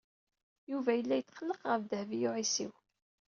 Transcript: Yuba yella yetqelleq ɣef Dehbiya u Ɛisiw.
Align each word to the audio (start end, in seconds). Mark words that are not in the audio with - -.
Yuba 0.71 0.91
yella 0.95 1.15
yetqelleq 1.17 1.61
ɣef 1.65 1.81
Dehbiya 1.83 2.29
u 2.29 2.31
Ɛisiw. 2.39 2.73